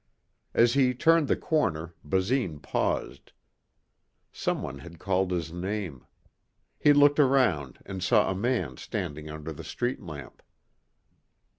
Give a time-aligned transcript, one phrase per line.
[0.55, 3.33] As he turned the corner, Basine paused.
[4.31, 6.07] Someone had called his name.
[6.79, 10.41] He looked around and saw a man standing under the street lamp.